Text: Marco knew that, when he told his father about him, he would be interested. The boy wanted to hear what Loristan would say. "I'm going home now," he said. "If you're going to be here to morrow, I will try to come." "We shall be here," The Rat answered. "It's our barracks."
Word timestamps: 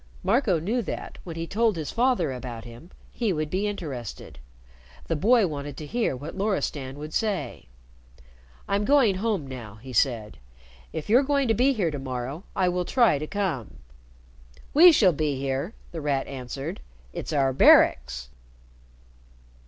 Marco 0.23 0.57
knew 0.59 0.81
that, 0.81 1.19
when 1.23 1.35
he 1.35 1.45
told 1.45 1.75
his 1.75 1.91
father 1.91 2.33
about 2.33 2.65
him, 2.65 2.89
he 3.11 3.31
would 3.31 3.51
be 3.51 3.67
interested. 3.67 4.39
The 5.05 5.15
boy 5.15 5.45
wanted 5.45 5.77
to 5.77 5.85
hear 5.85 6.15
what 6.15 6.35
Loristan 6.35 6.97
would 6.97 7.13
say. 7.13 7.67
"I'm 8.67 8.83
going 8.83 9.17
home 9.17 9.45
now," 9.45 9.75
he 9.75 9.93
said. 9.93 10.39
"If 10.91 11.07
you're 11.07 11.21
going 11.21 11.47
to 11.49 11.53
be 11.53 11.71
here 11.73 11.91
to 11.91 11.99
morrow, 11.99 12.43
I 12.55 12.67
will 12.67 12.83
try 12.83 13.19
to 13.19 13.27
come." 13.27 13.75
"We 14.73 14.91
shall 14.91 15.13
be 15.13 15.39
here," 15.39 15.75
The 15.91 16.01
Rat 16.01 16.25
answered. 16.25 16.81
"It's 17.13 17.31
our 17.31 17.53
barracks." 17.53 18.29